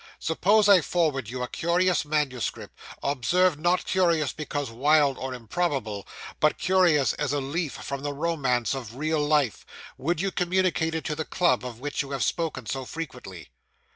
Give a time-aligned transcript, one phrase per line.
[0.17, 6.07] Suppose I forward you a curious manuscript observe, not curious because wild or improbable,
[6.39, 9.63] but curious as a leaf from the romance of real life
[9.99, 13.49] would you communicate it to the club, of which you have spoken so frequently?